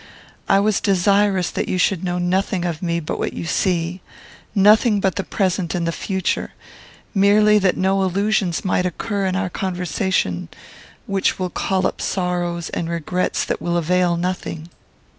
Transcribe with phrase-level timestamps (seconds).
[0.49, 4.01] I was desirous that you should know nothing of me but what you see;
[4.55, 6.53] nothing but the present and the future,
[7.13, 10.49] merely that no allusions might occur in our conversation
[11.05, 14.69] which will call up sorrows and regrets that will avail nothing.